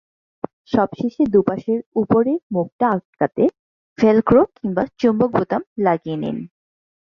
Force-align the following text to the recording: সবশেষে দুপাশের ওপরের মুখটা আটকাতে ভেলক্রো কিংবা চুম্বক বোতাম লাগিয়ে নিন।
সবশেষে 0.71 1.23
দুপাশের 1.33 1.79
ওপরের 1.95 2.39
মুখটা 2.53 2.85
আটকাতে 2.91 3.43
ভেলক্রো 3.99 4.41
কিংবা 4.55 4.83
চুম্বক 4.99 5.29
বোতাম 5.33 5.61
লাগিয়ে 5.85 6.17
নিন। 6.17 6.37